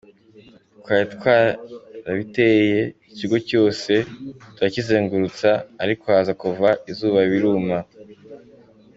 Twari 0.79 1.05
twarabiteye, 1.15 2.81
ikigo 3.09 3.37
cyose 3.49 3.91
turakizengurutsa 4.55 5.49
ariko 5.83 6.03
haza 6.13 6.33
kuva 6.41 6.69
izuba 6.91 7.19
biruma. 7.31 7.77